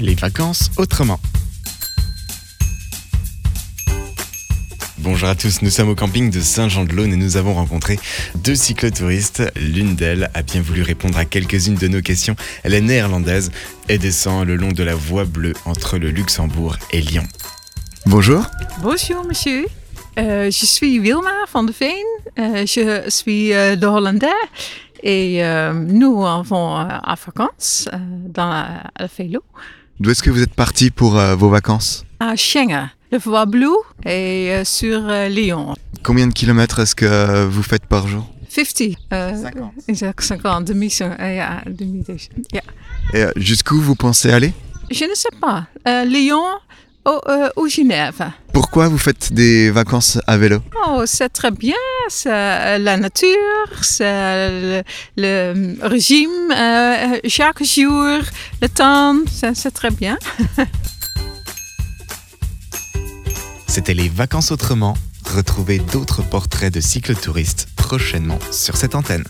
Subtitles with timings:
[0.00, 1.20] Les vacances autrement.
[4.98, 7.98] Bonjour à tous, nous sommes au camping de Saint-Jean-de-Laune et nous avons rencontré
[8.36, 9.42] deux cyclotouristes.
[9.56, 12.36] L'une d'elles a bien voulu répondre à quelques-unes de nos questions.
[12.62, 13.50] Elle est néerlandaise
[13.88, 17.24] et descend le long de la voie bleue entre le Luxembourg et Lyon.
[18.06, 18.46] Bonjour.
[18.80, 19.66] Bonjour monsieur.
[20.18, 21.90] Euh, je suis Wilma van de Veen.
[22.38, 24.26] Euh, je suis euh, de Hollandais
[25.02, 29.42] et euh, nous avons euh, à vacances euh, dans la, à vélo
[30.02, 32.04] D'où est-ce que vous êtes parti pour euh, vos vacances?
[32.18, 33.70] À Schengen, le voie bleue
[34.04, 35.76] et euh, sur euh, Lyon.
[36.02, 38.28] Combien de kilomètres est-ce que euh, vous faites par jour?
[38.48, 38.96] 50.
[39.12, 39.72] euh, 50.
[39.86, 40.64] exact, 50.
[40.64, 42.04] Demi, euh, ja, demi,
[42.52, 42.62] ja.
[43.14, 44.52] Et jusqu'où vous pensez aller?
[44.90, 45.68] Je ne sais pas.
[45.86, 46.42] Euh, Lyon
[47.06, 48.30] euh, ou Genève.
[48.52, 50.58] Pourquoi vous faites des vacances à vélo?
[50.86, 51.74] Oh, c'est très bien,
[52.08, 53.28] c'est euh, la nature,
[53.80, 54.04] c'est
[54.50, 54.82] le,
[55.16, 58.20] le régime euh, chaque jour,
[58.60, 60.18] le temps, c'est c'est très bien.
[63.66, 64.94] C'était les vacances autrement.
[65.34, 69.24] Retrouvez d'autres portraits de cyclotouristes prochainement sur cette antenne.